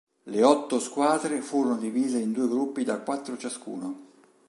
[0.25, 4.09] Le otto squadre furono divise in due gruppi da quattro ciascuno.